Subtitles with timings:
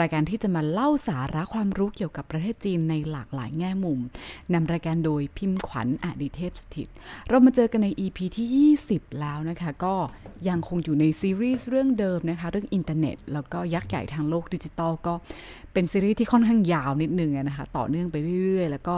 [0.00, 3.98] รายการที่จะมาเล่าสาระความรู้เกี่ยวกับประเทศจีนในหลากหลายแง่มุม
[4.52, 6.88] นำรายการโดยพิมพ์ขวัญอดิเทพสถิต
[7.28, 9.94] เรามาเจอกันใน EP ที่ 20 แล้วนะคะ ก็
[10.48, 15.14] ยังคงอยู่ในซีรีส์เรื่องเดิมนะคะ เรื่องอินเทอร์เน็ต แล้วก็ยักษ์ใหญ่ทางโลกดิจิตอลก็
[15.72, 18.96] เป็นซีรีส์ที่ค่อนข้างยาวนิดนึงนะคะ ต่อเนื่องไปเรื่อย ๆ แล้วก็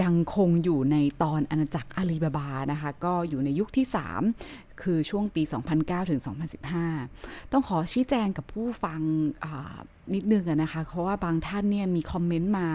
[0.00, 3.86] ยังคงอยู่ในตอนอาณาจักรอาลีบาบานะคะ ก็อยู่ในยุคที่
[4.32, 5.42] 3คือช่วงปี
[5.76, 6.20] 2009 ถึง
[6.86, 9.00] 2015 ต้องขอชี้แจงกับผู้ฟัง
[10.14, 12.66] นิดนึงนะคะ เพราะว่าบางท่านเนี่ยมีคอมเมนต์มา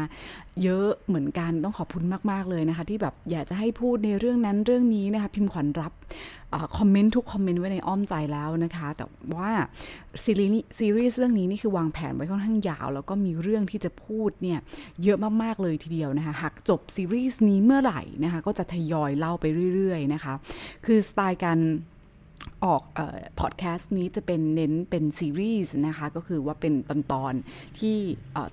[0.64, 5.94] เยอะเหมือนกันต้องขอบคุณมากๆเลยนะคะ ที่แบบอยากจะให้พูดในเรื่องนั้นเรื่องนี้นะคะ พิมพ์ขวัญรับ
[6.78, 9.52] คอมเมนต์ทุกคอมเมนต์ไว้ในอ้อมใจแล้วนะคะ แต่ว่า
[10.24, 14.60] ซีรีส์ซีรีส์เรื่องนี้นี่คือวางแผนไว้ค่อนข้างยาว แล้วก็มีเรื่องที่จะพูดเนี่ย
[15.04, 20.34] เยอะมากๆเลยทีเดียวนะคะหากจบซีรีส์นี้เมื่อไหร่นะคะก็จะทยอยเล่าไปเรื่อยๆนะคะ
[20.86, 21.60] คือสไตล์การ
[22.66, 22.84] ออก
[23.40, 27.34] พอดแคสต์นี้จะเป็นเน้นเป็นซีรีส์นะคะ ก็คือว่าเป็นตอนตอน
[27.80, 27.98] ที่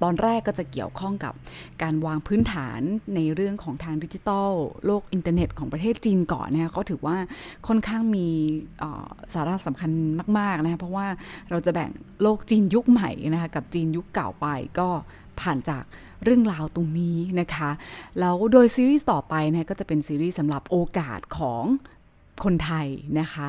[0.03, 1.35] ตอนแรกก็จะเกี่ยวข้องกับ
[1.83, 2.81] การวางพื้นฐาน
[3.15, 4.51] ในเรื่องของทางดิจิทัล
[4.87, 7.17] โลกอินเทอร์เน็ตของประเทศจีนก่อนนะคะเขาถือว่า
[7.67, 8.27] ค่อนข้างมี
[9.35, 9.91] สาระสำคัญ
[10.39, 11.07] มาก ๆ นะคะเพราะว่า
[11.51, 11.91] เราจะแบ่ง
[12.23, 14.47] โลกจีนยุคใหม่นะคะกับจีนยุคเก่าไป
[14.79, 14.89] ก็
[15.41, 15.85] ผ่านจาก
[16.25, 17.71] เรื่องราวตรงนี้นะคะ
[18.21, 21.65] แล้วโดยซีรีส์ต่อไปนะก็จะเป็นซีรีส์สำหรับโอกาสของ
[22.45, 22.87] คนไทย
[23.21, 23.47] นะคะ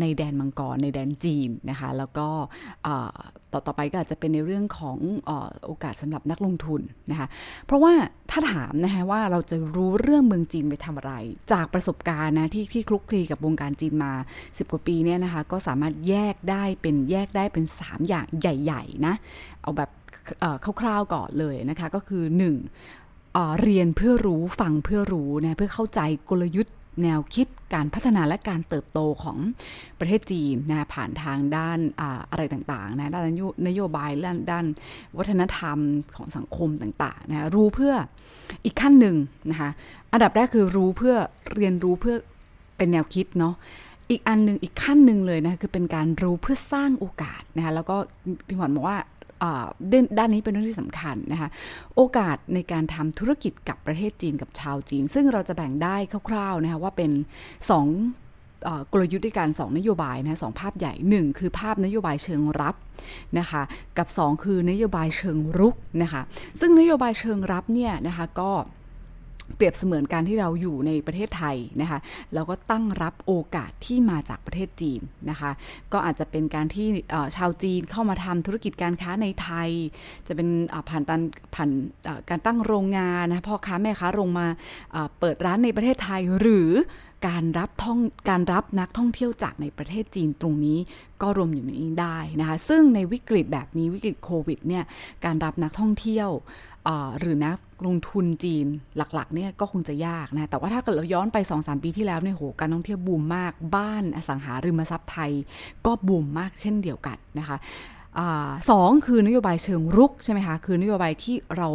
[0.00, 2.28] ในแดนมังกรในแดนจีนนะคะแล้วก็
[3.52, 4.98] ต่อต่อไปก็อาจจะเป็นในเรื่องของ
[5.66, 7.26] โอกาสสำหรับนักลงทุนนะคะ
[7.66, 7.92] เพราะว่า
[8.30, 11.14] ถ้าถามนะคะว่าเราจะรู้เรื่องเมืองจีนไปทำอะไร
[11.52, 14.12] จากประสบการณ์นะที่ที่คลุกคลีกับวงการจีนมา
[14.42, 19.14] 10 กว่าปีเนี่ยนะคะก็สามารถแยกได้เป็นแยกได้เป็น 3 อย่างใหญ่ๆนะ
[19.62, 19.90] เอาแบบ
[20.80, 22.24] คร่าวๆก่อนเลยนะคะก็คือ
[22.92, 23.60] 1.
[23.62, 26.00] เรียนเพื่อรู้ฟังเพื่อรู้นะเพื่อเข้าใจ
[26.30, 29.38] กลยุทธ์ แนวคิดการพัฒนาและการเติบโตของ
[29.98, 31.78] ประเทศจีนนะผ่านทางด้าน
[32.30, 33.24] อะไรต่างๆนะด้าน
[33.68, 34.66] นโยบายด้านด้าน
[35.18, 35.78] วัฒนธรรม
[36.16, 37.94] ของสังคมต่างๆนะรู้เพื่อ
[38.64, 39.16] อีกขั้นหนึ่ง
[39.50, 39.70] นะคะ
[40.12, 41.14] อันดับแรกคือรู้เพื่อ
[41.54, 42.16] เรียนรู้เพื่อ
[42.76, 43.54] เป็นแนวคิดเนาะ
[44.10, 47.96] อีกอันหนึ่งอีกขั้นหนึ่งเลยนะคือเป็นการรู้เพื่อสร้างโอกาสนะคะแล้วก็
[48.46, 48.98] พี่หมอนบอกว่า
[50.18, 51.48] ด้านนี้เป็นเรื่องที่สำคัญนะคะ
[51.96, 55.96] โอกาสในการทำธุรกิจกับประเทศจีนกับชาวจีน ซึ่งเราจะแบ่งได้
[56.28, 62.74] คร่าวๆนะคะว่าเป็น 2กลยุทธ์ด้วยกัน2นโยบายนะสองภาพใหญ่ 1 คือภาพนโยบายเชิงรับ
[63.38, 63.62] นะคะ
[63.98, 66.22] กับ 2 คือนโยบายเชิงรุกนะคะ
[66.60, 68.50] ซึ่งนโยบายเชิงรับเนี่ยนะคะก็
[69.56, 71.98] เปรียบเสมือนการที่เราอยู่ในประเทศไทยนะคะ
[72.34, 75.50] แล้วก็ตั้งรับโอกาสที่มาจากประเทศจีนนะคะ
[75.92, 76.86] ก็อาจจะเป็นการที่
[77.36, 79.70] ชาวจีนเข้ามาทำธุรกิจการค้าในไทย
[80.26, 80.48] จะเป็น
[80.88, 81.20] ผ่านตัน
[81.54, 81.70] ผ่าน
[82.30, 84.46] การตั้งโรงงานนะพ่อค้าแม่ค้าโรงมา
[85.20, 86.70] เปิดร้านในประเทศไทยหรือ
[87.30, 87.98] การรับท่อง
[88.28, 90.78] การรับนักท่องเที่ยวจากในประเทศจีนตรงนี้
[91.22, 94.84] ก็รวมอยู่ในนี้ได้นะคะ ซึ่งในวิกฤตแบบนี้วิกฤตโควิดเนี่ย
[95.24, 96.28] การรับนักท่องเที่ยว
[97.18, 98.66] หรือนักลงทุนจีน
[98.96, 105.32] หลักๆเนี่ยก็คงจะยากนะ แต่ว่าถ้าเกิดเราย้อนไป 2-3 ปีที่แล้วเนี่ยโหการท่องเที่ยวบูมมาก บ้านอสังหาริมทรัพย์ไทย
[105.86, 107.56] ก็บูมมากเช่นเดียวกันนะคะ
[108.70, 111.68] สองคือนโยบายเชิงรุกใช่ไหมคะ คือนโยบายที่เรา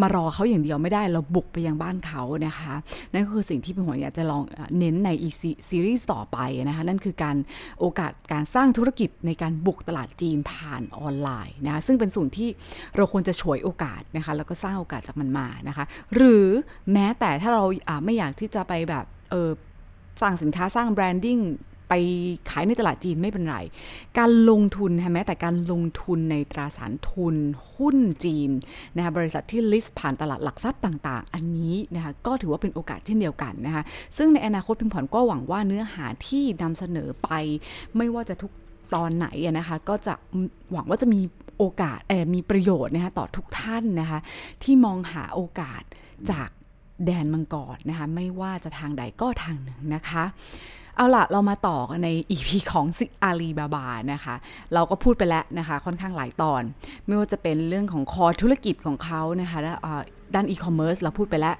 [0.00, 2.74] มารอเขาอย่างเดียวไม่ได้เราบุกไปยังบ้านเขานะคะ
[3.12, 4.42] นั่นก็คือสิ่งที่พี่หัวอยากจะลอง
[4.78, 5.28] เน้นในอี
[5.68, 6.38] ซีรีส์ต่อไป
[6.68, 7.36] นะคะ นั่นคือการ
[7.80, 12.48] โอกาสการสร้างธุรกิจในการบุกตลาดจีนผ่านออนไลน์นะคะซึ่งเป็นส่วนที่
[12.96, 15.84] เราควรจะฉวยโอกาสนะคะ แล้วก็สร้างโอกาสจากมันมานะคะ
[16.14, 16.46] หรือ
[16.92, 17.64] แม้แต่ถ้าเรา
[18.04, 19.50] ไม่อยากที่จะไปแบบเออ
[20.22, 21.38] สร้างสินค้าสร้าง branding
[21.88, 21.92] ไป
[22.50, 23.56] ขายในตลาดจีนไม่เป็นไร
[24.18, 27.34] การลงทุนแม้แต่การลงทุนในตราสารทุน
[27.74, 28.50] หุ้นจีน
[28.96, 33.82] นะคะบริษัทที่ list ผ่านตลาดหลักทรัพย์ต่าง ๆ อันนี้นะคะก็ถือว่าเป็นโอกาสเช่นเดียวกันนะคะ
[34.16, 37.28] ซึ่งในอนาคตพิมพ์ขวัญก็หวังว่าเนื้อหาที่นำเสนอไป
[37.96, 38.52] ไม่ว่าจะทุก
[38.94, 39.26] ตอนไหน
[39.58, 40.14] นะคะก็จะ
[40.72, 41.20] หวังว่าจะมี
[41.58, 42.00] โอกาส
[42.34, 44.18] มีประโยชน์นะคะต่อทุกท่านนะคะ
[44.62, 45.82] ที่มองหาโอกาส
[46.30, 46.48] จาก
[47.06, 50.24] แดนมังกรนะคะไม่ว่าจะทางใดก็ทางหนึ่งนะคะ
[50.96, 54.34] เอาละเรามาต่อกันใน EP ของซิอาลีบาบานะคะ
[54.74, 56.62] เราก็พูดไปแล้วนะคะ ค่อนข้างหลายตอน
[57.06, 59.58] ไม่ว่าจะเป็นเรื่องของคอธุรกิจของเขานะคะ
[60.34, 61.56] ด้านอีคอมเมิร์ซเราพูดไปแล้ว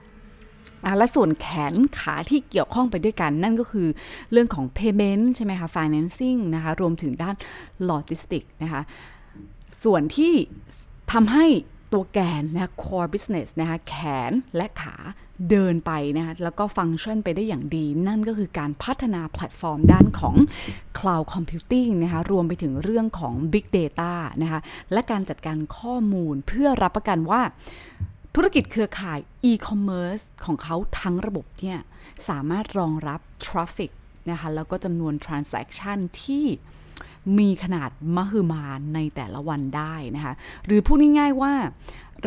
[0.99, 3.89] และส่วนแขนขาที่เกี่ยวข้องไปด้วยกัน นั่นก็คือ
[4.33, 7.35] เรื่องของ payment ใช่ไหมคะ financing นะคะ รวมถึงด้าน
[7.91, 8.83] logistic นะคะ
[9.85, 10.33] ส่วนที่
[11.13, 11.47] ทำให้
[11.95, 13.95] ตัวแกนนะคะ core business นะคะแข
[14.31, 14.97] นและขา
[15.51, 20.37] เดินไปนะคะแล้วก็ฟังก์ชันไปได้อย่างดี นั่นก็คือการพัฒนาแพลตฟอร์มด้านของ
[20.99, 24.13] Cloud Computing นะคะรวมไปถึงเรื่องของ Big Data
[24.43, 24.61] นะคะ
[24.93, 27.43] และการจัดการข้อมูลเพื่อรับประกันว่า
[28.35, 29.19] ธุรกิจเครือข่าย
[29.51, 31.79] e-commerce ของเขาทั้งระบบเนี่ย
[32.29, 33.91] สามารถรองรับ traffic
[34.31, 36.45] นะคะแล้วก็จำนวน transaction ที่
[37.39, 40.35] มีขนาดมหึมาในแต่ละวันได้นะคะ
[40.67, 41.53] หรือพูดง่ายๆว่า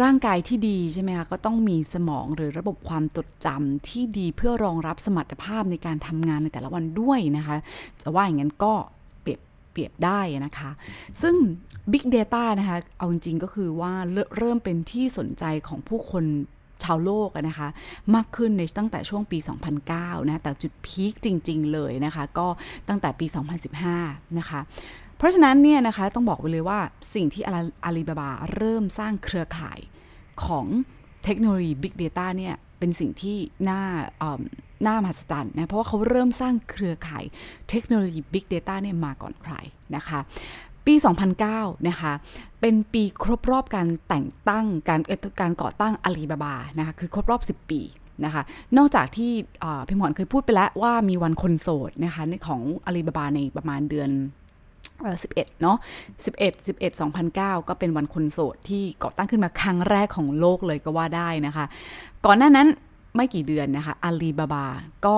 [0.01, 7.57] ร่างกายที่ดีใช่ไหมคะก็ต้องมีสมองหรือระบบความจดจำที่ดีเพื่อรองรับสมรรถภาพในการทำงานในแต่ละวันด้วยนะคะ
[8.01, 8.73] จะว่าอย่างนั้นก็
[9.21, 9.39] เปรียบ
[9.71, 10.69] เปรียบได้นะคะ
[11.21, 11.35] ซึ่ง
[11.91, 13.93] Big Data นะคะ เอาจริงๆก็คือว่า
[14.37, 16.23] เริ่มเป็นที่สนใจของผู้คน
[16.83, 17.67] ชาวโลกนะคะ
[18.15, 19.37] มากขึ้นในตั้งแต่ช่วงปี
[19.83, 22.47] 2009 นะ แต่จุดพีคจริง ๆ เลยนะคะ ก็
[22.89, 23.25] ตั้งแต่ปี
[23.81, 24.59] 2015 นะคะ
[25.17, 26.79] เพราะฉะนั้นเนี่ยนะคะต้องบอกไปเลยว่า
[27.15, 29.79] สิ่งที่อาลีบาบาเริ่มสร้างเครือข่าย
[30.45, 30.65] ของ
[31.23, 33.37] เทคโนโลยี Big Data เนี่ยเป็นสิ่งที่
[33.69, 33.81] น่า
[34.87, 37.23] น่ามหัศจรรย์นะเพราะว่าเขาเริ่มสร้างเครือข่าย
[37.69, 39.53] เทคโนโลยี Big Data เนี่ยมาก่อนใคร
[39.95, 40.19] นะคะ
[40.87, 40.93] ปี
[41.41, 42.13] 2009 นะคะ
[42.61, 45.01] เป็นปีครบรอบการแต่งตั้งการ
[45.41, 47.81] การก่อตั้งอาลีบาบานะคะ คือครบรอบ 10 ปี
[48.25, 48.41] นะคะ
[48.77, 49.31] นอกจากที่
[49.87, 54.09] พิมพ์หอนเคยพูดไปแล้วว่ามีวันคนโสดนะคะในของอาลีบาบาในประมาณเดือน
[54.85, 55.77] 11 เนาะ
[56.25, 56.99] 11 11
[57.29, 61.65] 2009 ก็เป็นวันคนโสดที่ก่อตั้งขึ้นมาครั้งแรกของโลกเลยก็ว่าได้นะคะ
[62.25, 62.67] ก่อนหน้านั้น
[63.15, 64.65] ไม่กี่เดือนนะคะอาลีบาบา
[65.05, 65.17] ก็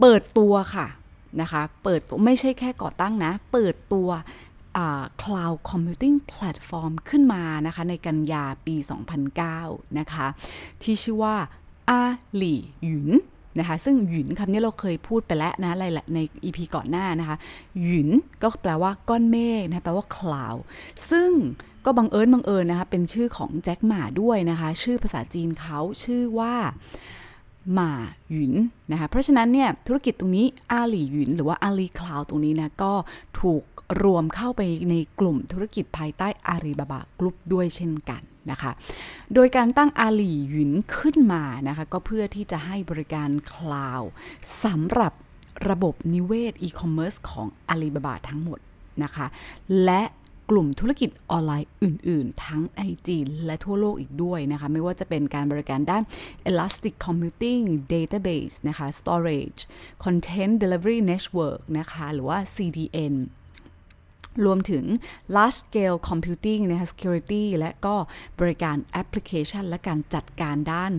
[0.00, 0.86] เปิดตัวค่ะ
[1.40, 4.08] นะคะ เปิดตัวไม่ใช่แค่ก่อตั้งนะ เปิดตัว
[5.22, 8.76] Cloud Computing Platform ขึ้นมานะคะ ในกันยาปี
[9.36, 10.26] 2009 นะคะ
[10.82, 11.36] ที่ชื่อว่า
[11.90, 12.02] อา
[12.36, 13.08] หลี่หยุน
[13.58, 17.36] นะคะซึ่งหยุนคำนี้เราเคยพูดไปแล้วนะอะไรใน EP ก่อนหน้านะคะ
[17.82, 18.08] หยุน
[18.42, 20.60] ก็แปลว่าก้อนเมฆนะแปลว่า cloud
[21.10, 21.30] ซึ่ง
[21.84, 26.54] ก็บังเอิญบังเอิญนะคะเป็นชื่อของแจ็คหมาด้วยนะคะ ชื่อภาษาจีนเขาชื่อว่า
[27.72, 27.92] หมา
[28.30, 28.54] หยุน
[28.90, 32.92] นะคะเพราะฉะนั้นเนี่ยธุรกิจตรงนี้อาลีหยุนหรือว่าอาลีคลาวตรงนี้นะก็
[33.40, 33.62] ถูก
[34.02, 38.70] รวมเข้าไปในกลุ่มธุรกิจภายใต้อาลีบาบากรุ๊ปด้วยเช่นกันนะคะ
[39.34, 44.02] โดยการตั้งอาลีหยุนขึ้นมานะคะก็เพื่อที่จะให้บริการคลาว
[44.64, 45.12] สำหรับ
[45.68, 48.58] ระบบนิเวศอีคอมเมิร์ซของอาลีบาบาทั้งหมด
[49.02, 49.26] นะคะ
[49.84, 50.02] และ
[50.50, 56.02] กลุ่มธุรกิจออนไลน์อื่น ๆ ทั้งในจีนและทั่วโลกอีกด้วยนะคะ ไม่ว่าจะเป็นการบริการด้าน
[56.50, 57.62] Elastic Computing
[57.94, 59.60] Database นะคะ Storage
[60.04, 63.16] Content Delivery Network นะคะ หรือว่า CDN
[64.46, 64.84] รวมถึง
[65.34, 67.94] large scale computing นะคะ security และก็
[68.40, 70.92] บริการแอปพลิเคชันและการจัดการด้าน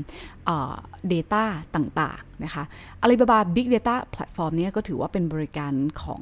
[1.13, 1.45] data
[1.75, 2.63] ต่างๆ นะคะ
[3.03, 6.21] Alibaba Big Data Platform นี้ก็ถือว่าเป็นบริการของ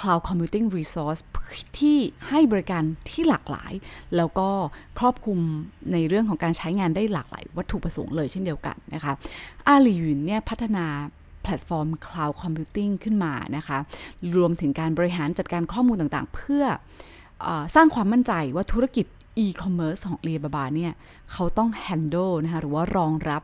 [0.00, 1.20] Cloud Computing Resource
[1.78, 1.98] ที่
[2.28, 3.72] ให้บริการที่หลากหลาย
[4.16, 4.48] แล้วก็
[4.98, 5.40] ครอบคลุม
[5.92, 9.12] ในเรื่องของการใช้งานได้หลากหลาย วัตถุประสงค์เลยเช่นเดียวกันนะคะ
[9.68, 10.86] อาลียุนเนี่ยพัฒนา
[11.42, 13.78] แพลตฟอร์ม Cloud Computing ขึ้นมานะคะ
[14.36, 16.64] รวมถึงการบริหารจัดการข้อมูลต่างๆ เพื่อ
[17.44, 19.06] อสร้างความมั่นใจว่าธุรกิจ
[19.44, 20.92] e-commerce ของ Alibaba เนี่ย
[21.32, 23.42] เขาต้อง handle นะคะหรือว่ารองรับ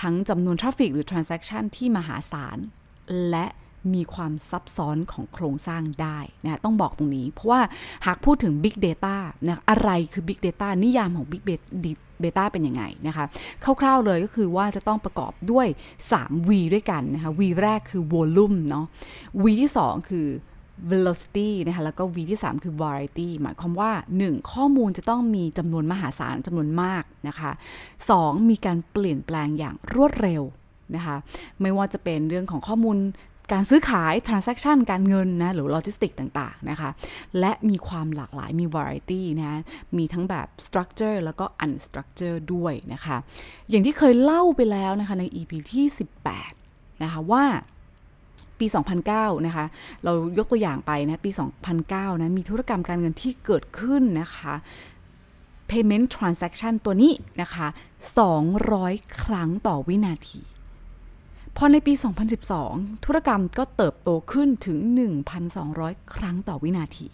[0.00, 2.58] ทั้งจำนวน traffic หรือ transaction ที่มหาศาล
[3.30, 3.46] และ
[3.94, 7.60] มีความซับซ้อนของโครงสร้างได้นะต้องบอกตรงนี้ เพราะว่า
[8.06, 11.42] หากพูดถึง Big Data นะอะไรคือ Big Data นิยามของ Big
[12.24, 13.24] Data เป็นยังไงนะคะ
[13.80, 15.66] คร่าวๆเลยก็คือว่าจะต้องประกอบด้วย
[16.06, 18.86] 3 V ด้วยกันนะคะ V แรกคือ volume เนาะ
[19.42, 20.26] V ที่ 2 คือ
[20.90, 23.92] velocity นะคะแล้วก็ V ที่ 3 คือ variety หมายความว่า
[24.22, 24.52] 1.
[24.52, 27.50] ข้อมูลจะต้องมีจำนวนมหาศาลจำนวนมากนะคะ
[28.00, 28.50] 2.
[28.50, 30.42] มีการเปลี่ยนแปลงอย่างรวดเร็ว
[30.94, 31.16] นะคะ
[31.62, 32.96] ไม่ว่าจะเป็นเรื่องของข้อมูล
[33.52, 36.90] การซื้อขาย transaction การเงินนะหรือโลจิสติกต่างๆนะคะ
[37.40, 39.60] และมีความหลากหลายมี variety นะ
[39.98, 43.16] มีทั้งแบบ structure แล้วก็ unstructure ด้วยนะคะ
[43.70, 45.86] อย่างที่เคยเล่าไปแล้วนะคะใน EP ที่
[46.44, 47.44] 18 นะคะว่า
[48.58, 48.66] ปี
[49.06, 49.64] 2009 นะคะ
[50.04, 51.30] เรายกตัวอย่างไปนะ ปี
[51.76, 54.54] 2009 นะมีธุรกรรมการเงินที่เกิดขึ้นนะคะ
[55.70, 57.12] payment transaction ตัวนี้
[57.42, 57.66] นะคะ
[58.46, 60.42] 200 ครั้งต่อวินาที
[61.60, 61.92] พอในปี
[62.48, 64.78] 2012 ธุรกรรมก็เติบโตขึ้นถึง
[65.46, 67.06] 1,200 ครั้งต่อวินาที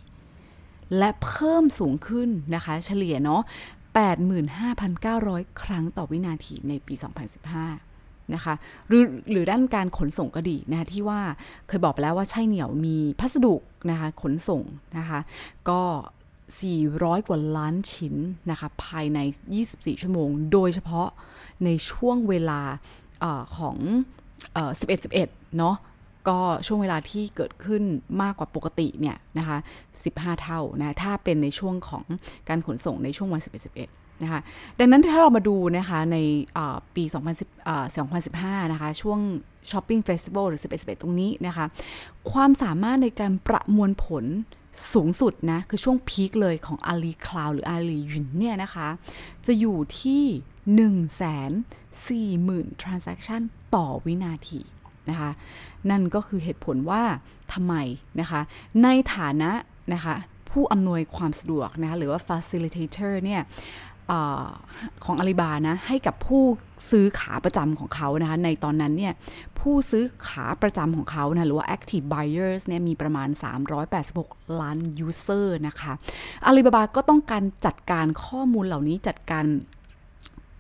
[0.99, 3.43] และเพิ่มสูงขึ้นนะคะ เฉลี่ยเนาะ
[4.71, 6.95] 85,900 ครั้งต่อวินาทีในปี
[7.65, 8.55] 2015 นะคะ
[8.89, 11.21] หรือหรือด้านการขนส่งก็ดีนะคะที่ว่า
[11.69, 13.55] เคยบอกไปแล้วว่าใช่เหนียวมีพัสดุ
[13.91, 14.63] นะคะขนส่ง
[14.99, 15.21] นะคะ
[15.69, 15.81] ก็
[16.55, 18.15] 400 กว่าล้านชิ้น
[18.51, 19.19] นะคะภายใน
[19.61, 21.09] 24 ชั่วโมง โดยเฉพาะ
[21.65, 22.61] ในช่วงเวลา
[23.25, 23.27] อ
[23.59, 23.79] ของ
[24.59, 25.77] 11 11 เนาะ
[26.29, 27.83] ก็ช่วงเวลาที่เกิดขึ้น
[28.23, 29.57] มากกว่าปกติเนี่ยนะคะ
[30.01, 32.05] 15 เท่านะถ้าเป็นในช่วงของ
[32.49, 34.41] การขนส่งในช่วงวัน 11 11นะคะ
[34.79, 36.17] ดังนั้นถ้าเรามาดูนะคะใน
[36.97, 39.21] ปี 2010 2015นะคะช่วง
[39.71, 41.67] Shopping Festival หรือ 11 11 ตรงนี้นะคะ
[42.33, 44.25] ความสามารถในการประมวลผล
[44.95, 48.89] สูงสุดนะคือช่วงพีคเลยของ Ali Cloud หรือ Ali Yun เนี่ยนะคะ
[49.47, 50.25] จะอยู่ที่
[52.67, 53.43] 140,000 transaction
[53.77, 54.61] ต่อวินาที
[55.11, 55.31] นะคะ
[55.91, 57.03] นั่นก็คือเหตุผลว่า
[57.53, 57.75] ทำไม
[58.21, 58.41] นะคะ
[58.83, 59.51] ในฐานะ
[59.93, 60.17] นะคะ
[60.51, 63.43] ผู้อำนวยความสะดวกนะคะหรือว่า facilitator เนี่ย
[64.11, 64.13] อ
[65.05, 66.43] ของอาลีบานะให้กับผู้
[66.91, 69.13] ซื้อขาประจำของเขานะคะในตอนนั้นเนี่ย
[69.59, 73.29] ผู้ซื้อขาประจำของเขานะหรือว่า active buyers เนี่ยมีประมาณ
[73.95, 75.93] 386 ล้าน user นะคะ
[76.47, 79.45] อาลีบาบาก็ต้องการจัดการข้อมูลเหล่านี้จัดการ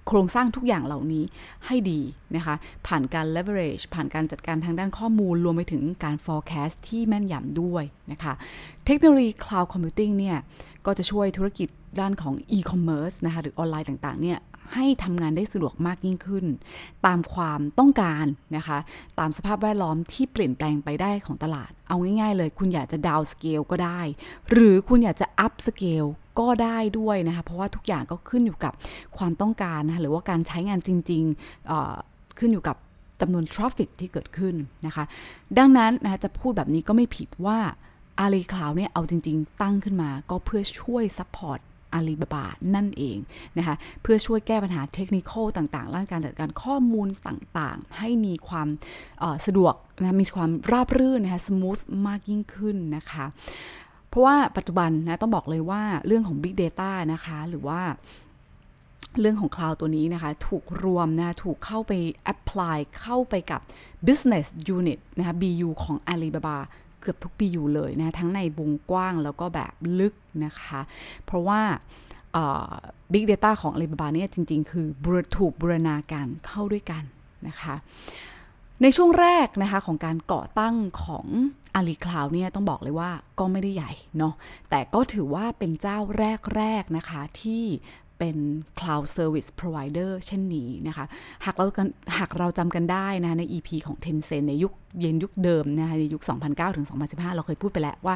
[0.07, 1.25] โครงสร้างทุกอย่างเหล่านี้
[1.67, 2.01] ให้ดี
[2.37, 2.55] นะคะ
[2.87, 8.33] ผ่านการ leverage ผ่านการจัดการทางด้านข้อมูล รวมไปถึงการ forecast ที่แม่นยำด้วยนะคะ
[8.87, 10.37] เทคโนโลยี cloud computing เนี่ย
[10.87, 11.69] ก็จะช่วยธุรกิจ
[12.01, 14.39] ด้านของ e-commerce นะคะ หรือออนไลน์ต่าง ๆ เนี่ย
[14.73, 16.47] ให้ทำงานได้สะดวกมากยิ่งขึ้น
[17.07, 18.79] ตามความต้องการนะคะ
[19.19, 24.01] ตามสภาพแวดล้อมที่เปลี่ยนแปลงไปได้ของตลาด เอาง่ายๆเลย คุณอยากจะดาวสเกลก็ได้
[24.51, 26.05] หรือคุณอยากจะ upscale
[26.41, 28.73] ก็ได้ด้วยนะคะ เพราะว่าทุกอย่างก็ขึ้นอยู่กับ
[29.19, 32.77] ความต้องการนะคะหรือว่าการใช้งานจริงๆขึ้นอยู่กับ
[33.21, 34.55] จำนวน traffic ที่เกิดขึ้น
[34.87, 35.05] นะคะ
[35.59, 37.59] ดังนั้นนะคะจะพูดแบบนี้ก็ไม่ผิดว่า
[38.21, 41.61] Ali Cloud เนี่ยเอาจริง ๆ ตั้งขึ้นมาก็เพื่อช่วย support
[41.95, 43.19] อาลีบาบานั่นเอง
[43.59, 48.69] นะคะเพื่อช่วยแก้ปัญหาเทคนิคต่างๆด้านการจัดการข้อมูลต่างๆ ให้มีความ
[49.47, 53.25] สะดวกนะมีความราบรื่นนะคะสมูทมากยิ่งขึ้นนะคะ
[54.09, 57.81] เพราะว่าปัจจุบันนะต้องบอกเลยว่าเรื่องของ Big Data นะคะหรือว่า
[59.21, 61.93] เรื่องของ Cloud ตัวนี้นะคะ ถูกรวมนะถูกเข้าไป
[62.33, 63.61] apply เข้าไปกับ
[64.07, 64.47] Business
[64.77, 66.59] Unit นะคะ BU ของ Alibaba
[67.05, 70.81] เกือบทุก BU เลยนะทั้งในวงกว้างแล้วก็แบบลึกนะคะ
[71.25, 71.61] เพราะว่า
[73.13, 74.87] Big Data ของ Alibaba เนี่ยจริง ๆ คือ
[75.37, 77.03] ถูกบูรณาการเข้าด้วยกัน
[77.49, 77.75] นะคะ
[78.83, 81.27] ในช่วงแรกนะคะของการก่อตั้งของ
[81.75, 84.35] อาลีคลาวเนี่ยต้องบอกเลยว่าก็ไม่ได้ใหญ่เนาะ
[84.71, 85.99] แต่ก็ถือว่าเป็นเจ้า
[86.57, 87.65] แรกๆนะคะที่
[88.25, 88.45] เป็น
[88.79, 91.05] cloud service provider เช่นนี้นะคะ
[91.45, 91.67] หากเรา
[92.19, 98.15] หากเราจำกันได้นะใน EP ของ Tencent ในยุคเย็นยุคเดิมนะคะในยุค 2009ถึง2015 เราเคยพูดไปแล้วว่า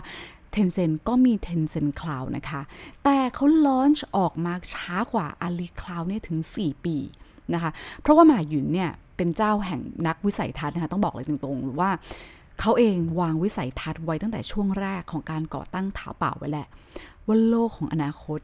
[0.54, 2.60] Tencent ก็มี Tencent Cloud นะคะ
[3.04, 6.96] แต่เขาลอนช์ออกมาช้ากว่า Ali Cloud เนี่ยถึง 4 ปี
[7.54, 11.90] นะคะ เพราะว่าหมาหยุนเนี่ยเป็นเจ้าแห่งนักวิสัยทัศน์นะคะ ต้องบอกเลยตรงๆว่า
[12.60, 16.66] เขาเองวางวิสัยทัศน์ไว้ตั้งแต่ช่วงแรกของการก่อตั้งถาเป่าไว้แหละ
[17.26, 18.40] ว่าโลกของอนาคต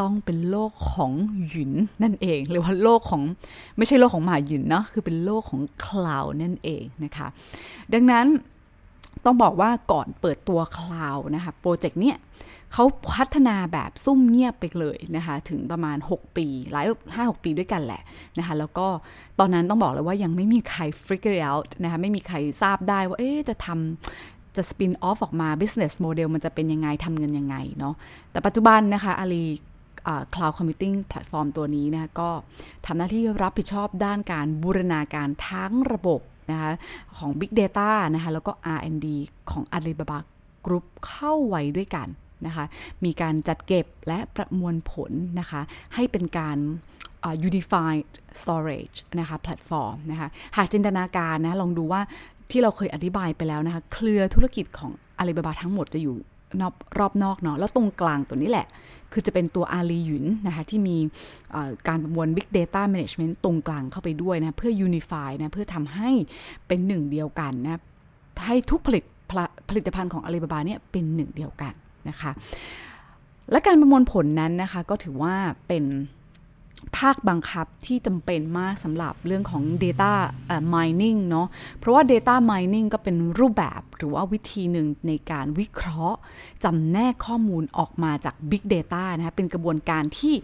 [0.00, 1.12] ต้องเป็นโลกของ
[1.48, 3.22] หยุนนั่นเอง หรือว่าโลกของ
[3.76, 7.26] ไม่ใช่โลกของหมาหยุนเนาะคือเป็นโลกของคลาวนั่นเองนะคะ
[7.92, 8.26] ดังนั้น
[9.24, 12.18] ต้องบอกว่าก่อนเปิดตัวคลาวนะคะโปรเจกต์เนี้ย
[12.72, 18.02] เขาพัฒนาแบบซุ่มเงียบไปเลยนะคะ ถึงประมาณ 6 ปี หลายห้าหปีด้วยกันแหละ
[18.38, 18.86] นะคะ แล้วก็
[19.38, 27.94] ตอนนั้นต้องบอกเลยว่ายังไม่มีใคร figure out นะคะ ไม่มีใครทราบได้ว่า เอ๊จะทำจะ spin off ออกมา business model มันจะเป็นยังไงทำเงินยังไงเนาะ
[28.30, 29.44] แต่ปัจจุบันนะคะอาลี
[30.34, 32.30] cloud computing platform ตัวนี้นะก็
[32.86, 36.70] ทำหน้าที่รับผิดชอบด้านการบูรณาการทั้งระบบนะคะ
[37.16, 39.06] ของ Big Data นะคะแล้วก็ R&D
[39.50, 40.18] ของ Alibaba
[40.66, 42.08] Group เข้าไว้ด้วยกัน
[42.46, 42.64] นะคะ
[43.04, 45.60] มีการจัดเก็บและประมวลผลนะคะ
[45.94, 46.58] ให้เป็นการ
[47.26, 48.08] uh, unified
[48.42, 52.00] storage นะคะแพลตฟอร์มนะคะหากจินตนาการนะลองดูว่า
[52.50, 56.16] ที่เราเคยอธิบายไปแล้วนะคะเครือธุรกิจของอาลีบาบาทั้งหมดจะอยู่
[56.60, 58.66] นอบรอบนอกเนาะแล้วตรงกลางตัวนี้แหละ
[59.12, 60.96] คือจะเป็นตัวอาลีหยุนนะคะที่มี
[61.88, 66.10] การประมวล Big Data Management ตรงกลางเข้าไปด้วยนะ เพื่อ unify นะ เพื่อทำให้
[66.66, 67.80] เป็นหนึ่งเดียวกันนะ
[68.46, 69.04] ให้ทุกผลิต
[69.68, 71.72] ผลิตภัณฑ์ของอาลีบาบาเนี่ยเป็นหนึ่งเดียวกัน
[72.08, 72.30] นะคะ
[73.50, 75.34] และการประมวลผลนั้นนะคะ ก็ถือว่า
[75.68, 75.84] เป็น
[76.98, 80.12] ภาคบังคับที่จำเป็นมากสำหรับเรื่องของ Data
[80.74, 81.46] Mining เนาะ
[81.78, 86.18] เพราะว่า Data Mining ก็เป็นรูปแบบหรือว่าวิธีหนึ่งในการวิเคราะห์
[86.64, 90.36] จำแนกข้อมูลออกมาจาก Big Data นะคะเป็นกระบวนการที่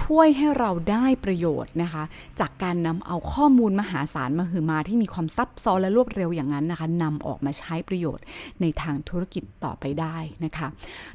[0.00, 2.04] ช่วยให้เราได้ประโยชน์นะคะ
[2.40, 8.24] จากการนำเอาข้อมูลมหาศาลมาหือมาที่มีความซับซ้อนและรวดเร็วอย่างนั้นนะคะนำออกมาใช้ประโยชน์
[8.60, 10.68] ในทางธุรกิจต่อไปได้นะคะ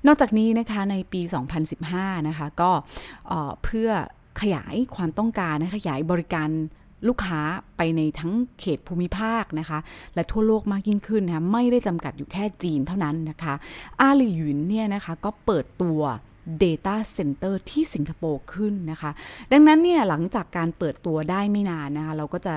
[0.06, 1.22] นอกจากนี้นะคะในปี
[1.74, 2.72] 2015 นะคะก็
[3.64, 3.90] เพื่อ
[4.42, 6.50] ขยายความต้องการนะขยายบริการ
[7.08, 7.42] ลูกค้า
[7.78, 9.80] ไปในทั้งเขตภูมิภาคนะคะ
[10.16, 13.54] และทั่วโลกมากยิ่งขึ้นนะคะไม่ได้จำกัดอยู่แค่จีนเท่านั้นนะคะ
[14.02, 16.00] อาลีหยุนเนี่ยนะคะก็เปิดตัว
[16.64, 19.12] Data Center ที่สิงคโปร์ขึ้นนะคะ
[19.52, 22.54] ดังนั้นเนี่ยหลังจากการเปิดตัวได้ไม่นานนะคะเราก็จะ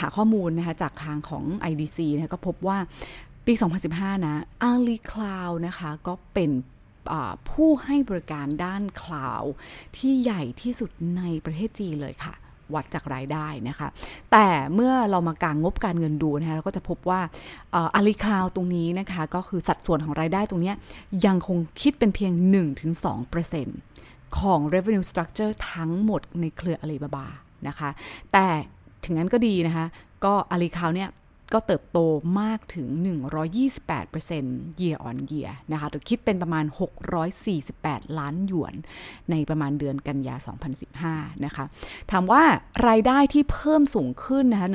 [0.00, 2.78] หาข้อมูลนะคะจากทางของ IDC นะก็พบว่า
[3.46, 3.52] ปี
[3.90, 6.50] 2015 นะ Ali Cloud นะคะ ก็เป็น
[7.50, 9.44] ผู้ให้บริการด้านคลาว
[9.96, 12.34] ที่ใหญ่ที่สุดในประเทศจีนเลยค่ะ
[12.74, 13.88] วัดจากรายได้นะคะ
[14.32, 17.20] แต่เมื่อเรามากางงบการเงินดูนะคะเราก็จะพบว่า
[17.74, 20.72] อาลีคลาวตรงนี้นะคะ ก็คือสัดส่วนของรายได้ตรงนี้
[21.26, 22.32] ยังคงคิดเป็นเพียง
[23.14, 27.26] 1-2%ของ revenue structure ทั้งหมดในเครืออาลีบาบา
[27.68, 27.90] นะคะ
[28.32, 28.46] แต่
[29.04, 29.86] ถึงนั้นก็ดีนะคะ
[30.24, 31.10] ก็อาลีคาวเนี่ย
[31.52, 31.98] ก็เติบโต
[32.40, 32.88] มากถึง
[34.04, 36.64] 128% year on year นะคะตัวคิดเป็นประมาณ
[37.60, 38.74] 648 ล้านหยวน
[39.30, 40.36] ในประมาณเดือนกันยา
[40.90, 41.64] 2015 นะคะ
[42.10, 42.42] ถามว่า
[42.88, 44.68] รายได้ที่เพิ่มสูงขึ้นนะคะ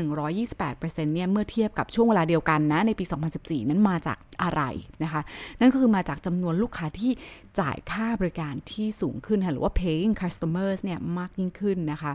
[0.53, 3.05] 128%เนี่ย เมื่อเทียบกับช่วงเวลาเดียวกันนะ ในปี
[3.38, 4.63] 2014 นั้นมาจากอะไร
[5.03, 5.21] นะคะ
[5.59, 7.11] นั่นก็คือมาจากจำนวนลูกค้าที่
[7.59, 12.11] จ่ายค่าบริการที่สูงขึ้นหรือว่า paying customers เนี่ย มากยิ่งขึ้นนะคะ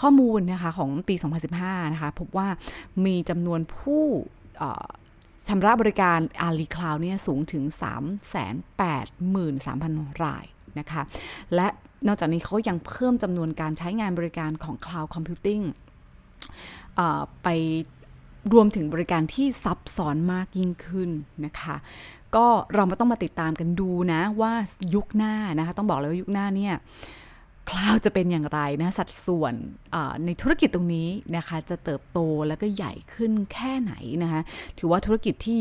[0.00, 1.14] ข้อมูลนะคะของปี
[1.54, 2.48] 2015 นะคะ พบว่า
[3.04, 4.08] มีจำนวนผูู้้
[5.48, 10.44] ชำระบริการอาลีคลาวเนี่ยสูงถึง 383,000 ราย
[10.78, 11.02] นะคะ
[11.54, 11.68] และ
[12.06, 15.64] นอกจากนี้เขายังเพิ่มจำนวนการใช้งานบริการของ Cloud Computing
[17.42, 17.48] ไป
[18.52, 21.10] รวมถึงบริการที่ซับซ้อนมากยิ่งขึ้น
[21.44, 21.76] นะคะ
[22.36, 24.52] ก็เรามาต้องมาติดตามกันดูนะว่า
[24.94, 26.74] ยุคหน้านะคะ ต้องบอกเลยว่ายุคหน้าเนี่ย
[27.68, 29.54] คลาวจะเป็นอย่างไรนะสัดส่วน
[30.24, 34.40] ในธุรกิจตรงนี้นะคะจะเติบโตแล้วก็ใหญ่ขึ้นแค่ไหนนะคะ
[34.78, 35.58] ถือว่าธุรกิจที่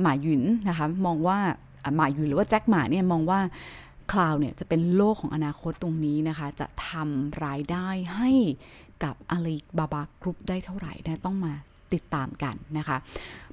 [0.00, 1.38] หม่าหยุนนะคะมองว่า
[1.96, 3.40] หม่าหยุนหรือว่าแจ็คหม่าเนี่ยมองว่า
[4.12, 8.30] cloud เนี่ยจะเป็นโลกของอนาคตตรงนี้นะคะ จะทำรายได้ให้
[9.04, 11.54] กับอาลีบาบากรุ๊ปได้เท่าไหร่นะต้องมา
[11.94, 12.96] ติดตามกันนะคะ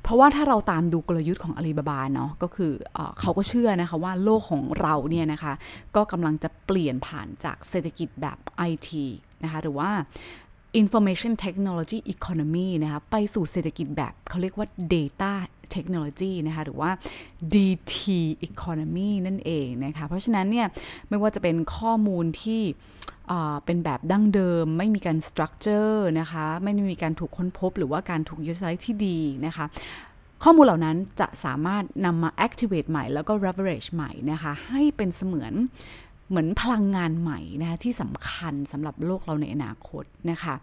[0.04, 5.54] เพราะว่าถ้าเราตามดูกลยุทธ์ของอาลีบาบาเนาะก็คือเอเขาก็เชื่อนะคะว่าโลกของเราเนี่ยนะคะ
[5.96, 8.38] ก็กำลังจะเปลี่ยนผ่านจากเศรษฐกิจแบบ
[8.72, 8.90] IT
[9.44, 9.90] นะคะหรือว่า
[10.82, 15.34] information technology economy นะคะไปสู่เศรษฐกิจแบบเขาเรียกว่า data
[15.74, 16.92] technology นะคะหรือว่า
[17.54, 17.96] DT
[18.48, 20.68] economy นั่นเองนะคะเพราะฉะนั้นเนี่ย
[21.10, 22.62] ไม่ว่าจะเป็นข้อมูลที่
[23.66, 29.66] เป็นแบบดั้งเดิม ไม่มีการสตรัคเจอร์นะคะไม่มีการถูกค้นพบ หรือว่าการถูกยูสไซต์ที่ดีนะคะ
[30.44, 35.54] ข้อมูลเหล่านั้นจะสามารถนำมา activate ใหม่แล้วก็ leverage ใหม่นะคะให้เป็นเสมือน
[36.30, 40.54] เหมือนพลังงานใหม่นะคะที่สำคัญสำหรับโลกเราในอนาคตนะคะ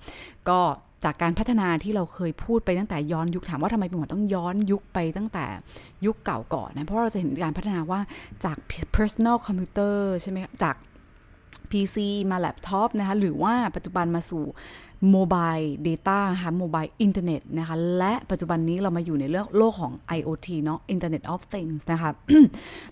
[0.48, 0.60] ก็
[1.04, 5.46] จากการพัฒนาที่เราเคยพูดไปตั้งแต่ย้อนยุคถามว่าทำไมพิมพ์ขวัญต้องย้อนยุคไปตั้งแต่
[6.06, 8.00] ยุคเก่าก่อนนะเพราะเราจะเห็นการพัฒนาว่า
[8.44, 8.56] จาก
[8.96, 10.76] personal computer ใช่ไหมจาก
[11.70, 11.96] PC
[12.30, 14.44] มาแล็ปท็อปนะคะหรือว่าปัจจุบันมาสู่
[15.10, 22.10] mobile data ค่ะ mobile internet นะคะและปัจจุบันนี้เรามาอยู่ในเรื่องโลกของ IoT เนาะ Internet of Things นะคะ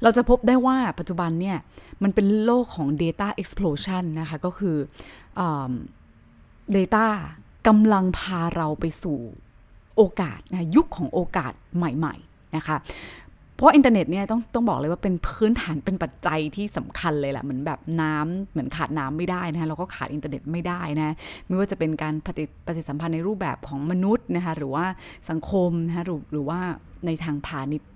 [0.03, 1.59] เราจะพบได้ว่าปัจจุบันเนี่ย
[2.03, 4.77] มันเป็นโลกของ Data Explosion นะคะ ก็คือ
[6.77, 7.07] Data
[7.67, 9.19] กำลังพาเราไปสู่
[9.97, 12.77] โอกาสนะยุคของโอกาสใหม่ ๆ นะคะ
[13.61, 21.15] เพราะอินเทอร์เน็ตเนี่ยต้องต้องบอกเลยว่าเป็นพื้นฐานเป็นปัจจัยที่สำคัญเลยแหละเหมือนแบบน้ำเหมือนขาดน้ำไม่ได้นะเราก็ขาดอินเทอร์เน็ตไม่ได้นะ
[21.47, 24.87] ไม่ว่าจะเป็นการปฏิปฏิสัมพันธ์ในรูปแบบของมนุษย์นะคะหรือว่า
[25.31, 26.61] สังคมนะคะหรือหรือว่า
[27.07, 27.91] ในทางพาณิชย์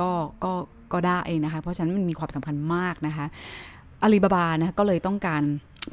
[0.00, 0.10] ก็
[0.44, 0.52] ก็
[0.92, 3.26] ก็ได้เองนะคะเพราะฉะนั้นมันมีความสำคัญมากนะคะ
[4.02, 5.42] อาลีบาบานะก็เลยต้องการ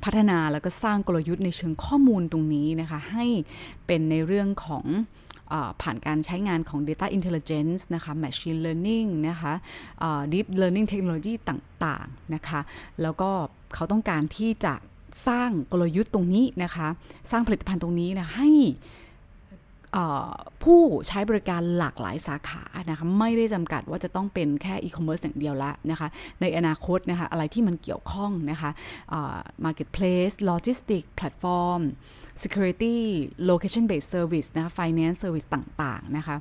[0.03, 3.25] พัฒนาแล้วก็สร้างกลยุทธ์ในเชิงข้อมูลตรงนี้นะคะ ให้
[3.87, 4.85] เป็นในเรื่องของ
[5.81, 9.53] ผ่านการใช้งานของ Data Intelligence นะคะ Machine Learning นะคะ
[10.33, 12.59] Deep Learning Technology ต่าง ๆ นะคะ
[13.01, 13.29] แล้วก็
[13.75, 14.73] เขาต้องการที่จะ
[15.27, 16.87] สร้างกลยุทธ์ตรงนี้นะคะ
[17.31, 18.49] สร้างผลิตภัณฑ์ตรงนี้นะให้
[20.63, 26.07] ผู้ใช้บริการหลากหลายสาขานะคะไม่ได้จำกัดว่าจะต้องเป็นแค่อีคอมเมิร์ซอย่างเดียวละนะคะ
[26.41, 28.71] ในอนาคตนะคะอะไรที่มันเกี่ยวข้องนะคะ
[29.65, 31.81] marketplace logistics platform
[32.43, 32.97] security
[33.49, 36.35] location based service นะคะ finance service ต่างๆนะคะ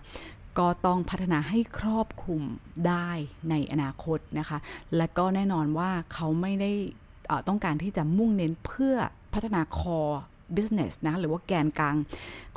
[0.59, 2.43] ก็ต้องพัฒนาให้ครอบคลุม
[2.87, 3.11] ได้
[3.51, 4.59] ในอนาคตนะคะ
[4.97, 6.73] และก็แน่นอนว่าเขาไม่ได้
[7.49, 8.97] ต้องการที่จะมุ่งเน้นเพื่อ
[9.35, 10.01] พัฒนา core
[10.57, 11.97] business นะหรือว่าแกนกลาง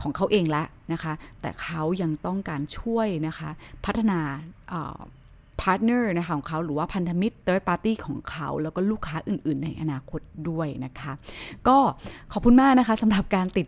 [0.01, 3.49] ของเขาเองแล้วนะคะ แต่เขายังต้องการช่วยนะคะ
[3.85, 4.19] พัฒนา
[5.61, 11.11] partner นะคะของเขาหรือว่าพันธมิตร third party ของเขาแล้วก็ลูกค้าอื่น ๆ ในอนาคตด้วยนะคะ
[11.67, 11.77] ก็
[12.31, 13.67] ขอบคุณมากนะคะสำหรับการติด